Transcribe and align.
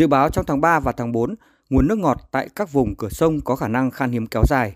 Dự 0.00 0.06
báo 0.06 0.30
trong 0.30 0.44
tháng 0.44 0.60
3 0.60 0.80
và 0.80 0.92
tháng 0.92 1.12
4, 1.12 1.34
nguồn 1.70 1.88
nước 1.88 1.98
ngọt 1.98 2.28
tại 2.30 2.48
các 2.56 2.72
vùng 2.72 2.94
cửa 2.94 3.08
sông 3.08 3.40
có 3.40 3.56
khả 3.56 3.68
năng 3.68 3.90
khan 3.90 4.10
hiếm 4.10 4.26
kéo 4.26 4.42
dài. 4.48 4.74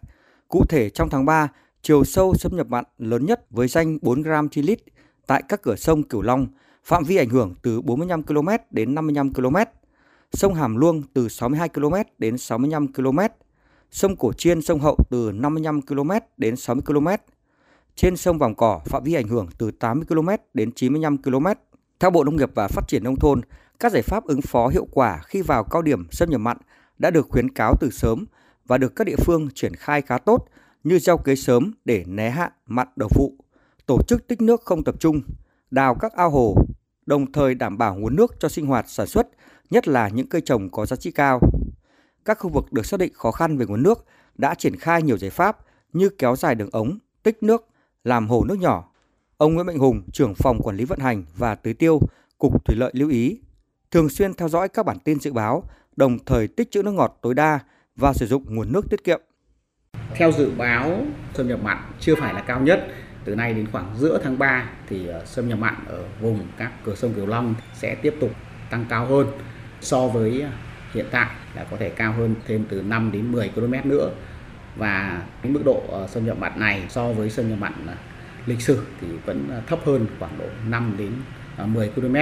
Cụ 0.49 0.65
thể 0.69 0.91
trong 0.91 1.11
tháng 1.11 1.25
3, 1.25 1.49
chiều 1.83 2.04
sâu 2.04 2.35
xâm 2.35 2.57
nhập 2.57 2.67
mặn 2.71 2.85
lớn 2.99 3.26
nhất 3.26 3.50
với 3.50 3.68
danh 3.68 3.98
4 4.02 4.22
gram 4.22 4.48
trên 4.48 4.64
lít 4.64 4.79
tại 5.26 5.42
các 5.48 5.62
cửa 5.62 5.76
sông 5.76 6.02
Cửu 6.02 6.22
Long, 6.22 6.46
phạm 6.84 7.04
vi 7.04 7.16
ảnh 7.16 7.29
hưởng 7.29 7.54
từ 7.62 7.80
45 7.80 8.22
km 8.22 8.48
đến 8.71 8.95
55 8.95 9.34
km, 9.34 9.56
sông 10.32 10.54
Hàm 10.54 10.76
Luông 10.76 11.02
từ 11.14 11.29
62 11.29 11.68
km 11.68 11.95
đến 12.18 12.38
65 12.38 12.93
km, 12.93 13.18
sông 13.91 14.16
Cổ 14.16 14.32
Chiên, 14.32 14.62
sông 14.62 14.80
Hậu 14.80 14.96
từ 15.11 15.32
55 15.34 15.82
km 15.82 16.11
đến 16.36 16.56
60 16.56 16.82
km, 16.86 17.09
trên 17.96 18.16
sông 18.16 18.38
Vòng 18.38 18.54
Cỏ 18.54 18.80
phạm 18.84 19.04
vi 19.04 19.14
ảnh 19.14 19.29
hưởng 19.29 19.48
từ 19.59 19.70
80 19.70 20.04
km 20.09 20.29
đến 20.54 20.72
95 20.72 21.22
km. 21.22 21.46
Theo 22.00 22.11
Bộ 22.11 22.25
Nông 22.25 22.36
nghiệp 22.36 22.50
và 22.54 22.68
Phát 22.68 22.88
triển 22.88 23.04
Nông 23.04 23.16
thôn, 23.16 23.41
các 23.80 23.93
giải 23.93 24.02
pháp 24.02 24.25
ứng 24.25 24.43
phó 24.43 24.68
hiệu 24.68 24.86
quả 24.90 25.20
khi 25.27 25.43
vào 25.43 25.64
cao 25.64 25.82
điểm 25.82 26.07
xâm 26.11 26.30
nhập 26.30 26.40
mặn 26.40 26.57
đã 26.98 27.11
được 27.11 27.26
khuyến 27.30 27.50
cáo 27.50 27.75
từ 27.80 27.90
sớm 27.90 28.25
và 28.66 28.79
được 28.79 28.96
các 28.96 29.04
địa 29.04 29.16
phương 29.16 29.49
triển 29.54 29.75
khai 29.75 30.03
khá 30.03 30.18
tốt 30.18 30.46
như 30.85 30.99
gieo 30.99 31.18
cấy 31.18 31.36
sớm 31.36 31.72
để 31.85 32.05
né 32.06 32.30
hạn 32.30 32.52
mặn 32.66 32.89
đầu 32.97 33.08
vụ, 33.14 33.34
tổ 33.86 34.02
chức 34.08 34.27
tích 34.27 34.41
nước 34.41 34.62
không 34.64 34.84
tập 34.84 34.94
trung, 34.98 35.20
đào 35.70 35.94
các 35.94 36.12
ao 36.12 36.30
hồ, 36.30 36.56
đồng 37.06 37.33
thời 37.33 37.55
đảm 37.55 37.78
bảo 37.78 37.94
nguồn 37.94 38.16
nước 38.16 38.34
cho 38.41 38.48
sinh 38.48 38.66
hoạt 38.66 38.84
sản 38.89 39.06
xuất, 39.06 39.28
nhất 39.70 39.88
là 39.88 40.08
những 40.08 40.28
cây 40.28 40.41
trồng 40.41 40.70
có 40.70 40.86
giá 40.86 40.97
trị 40.97 41.11
cao. 41.11 41.41
Các 42.25 42.38
khu 42.38 42.50
vực 42.50 42.72
được 42.72 42.86
xác 42.86 43.00
định 43.00 43.12
khó 43.14 43.30
khăn 43.30 43.56
về 43.58 43.66
nguồn 43.66 43.83
nước 43.83 44.05
đã 44.34 44.55
triển 44.55 44.77
khai 44.77 45.02
nhiều 45.02 45.19
giải 45.19 45.30
pháp 45.30 45.58
như 45.92 46.08
kéo 46.08 46.36
dài 46.36 46.55
đường 46.55 46.70
ống, 46.72 46.98
tích 47.22 47.42
nước, 47.42 47.69
làm 48.05 48.28
hồ 48.28 48.44
nước 48.44 48.58
nhỏ. 48.58 48.91
Ông 49.36 49.55
Nguyễn 49.55 49.66
Mạnh 49.66 49.78
Hùng, 49.78 50.02
trưởng 50.12 50.34
phòng 50.34 50.62
quản 50.62 50.77
lý 50.77 50.84
vận 50.84 50.98
hành 50.98 51.25
và 51.36 51.55
tưới 51.55 51.75
tiêu, 51.75 52.00
Cục 52.38 52.64
Thủy 52.64 52.77
lợi 52.77 52.91
lưu 52.94 53.08
ý, 53.08 53.41
thường 53.94 54.08
xuyên 54.08 54.34
theo 54.34 54.48
dõi 54.48 54.69
các 54.69 54.86
bản 54.86 54.98
tin 55.05 55.20
dự 55.20 55.33
báo, 55.33 55.69
đồng 55.97 56.19
thời 56.27 56.48
tích 56.48 56.70
trữ 56.70 56.83
nước 56.83 56.91
ngọt 56.91 57.19
tối 57.22 57.34
đa 57.34 57.58
và 57.97 58.12
sử 58.12 58.27
dụng 58.27 58.44
nguồn 58.48 58.72
nước 58.72 58.91
tiết 58.91 59.05
kiệm. 59.05 59.20
Theo 60.14 60.32
dự 60.32 60.50
báo, 60.56 61.06
xâm 61.34 61.48
nhập 61.48 61.58
mặn 61.62 61.78
chưa 62.00 62.14
phải 62.14 62.34
là 62.34 62.41
cao 62.41 62.60
nhất. 62.60 62.88
Từ 63.24 63.34
nay 63.34 63.54
đến 63.54 63.66
khoảng 63.72 63.96
giữa 63.98 64.20
tháng 64.24 64.38
3 64.38 64.70
thì 64.88 65.06
ờ, 65.06 65.24
xâm 65.24 65.48
nhập 65.48 65.58
mặn 65.58 65.74
ở 65.86 66.04
vùng 66.20 66.38
các 66.58 66.72
cửa 66.84 66.94
sông 66.94 67.14
Kiều 67.14 67.27
Long 67.27 67.54
sẽ 67.74 67.94
tiếp 67.94 68.14
tục 68.20 68.30
tăng 68.70 68.84
cao 68.88 69.06
hơn 69.06 69.27
so 69.80 70.06
với 70.06 70.41
ờ, 70.41 70.50
hiện 70.92 71.06
tại 71.10 71.30
là 71.54 71.64
có 71.70 71.76
thể 71.76 71.91
cao 71.91 72.12
hơn 72.12 72.34
thêm 72.47 72.64
từ 72.69 72.82
5 72.82 73.10
đến 73.12 73.32
10 73.32 73.48
km 73.48 73.74
nữa 73.84 74.10
và 74.76 75.22
cái 75.42 75.52
mức 75.52 75.60
độ 75.64 75.82
ờ, 75.88 76.06
xâm 76.06 76.26
nhập 76.26 76.38
mặn 76.38 76.60
này 76.60 76.86
so 76.88 77.12
với 77.12 77.30
xâm 77.30 77.48
nhập 77.48 77.58
mặn 77.58 77.72
lịch 78.47 78.60
sử 78.60 78.82
thì 79.00 79.06
vẫn 79.26 79.62
thấp 79.66 79.78
hơn 79.84 80.06
khoảng 80.19 80.38
độ 80.38 80.47
5 80.69 80.94
đến 80.98 81.12
10 81.66 81.88
km. 81.88 82.16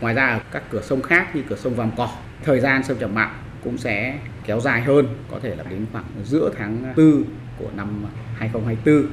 Ngoài 0.00 0.14
ra 0.14 0.40
các 0.52 0.62
cửa 0.70 0.82
sông 0.82 1.02
khác 1.02 1.36
như 1.36 1.42
cửa 1.48 1.56
sông 1.56 1.74
Vàm 1.74 1.90
Cỏ, 1.96 2.08
thời 2.44 2.60
gian 2.60 2.82
xâm 2.82 2.98
nhập 2.98 3.10
mặn 3.14 3.28
cũng 3.64 3.78
sẽ 3.78 4.18
kéo 4.44 4.60
dài 4.60 4.80
hơn, 4.80 5.06
có 5.30 5.38
thể 5.42 5.56
là 5.56 5.64
đến 5.70 5.86
khoảng 5.92 6.04
giữa 6.24 6.50
tháng 6.58 6.94
4 6.96 7.24
của 7.58 7.68
năm 7.76 8.04
2024 8.36 9.06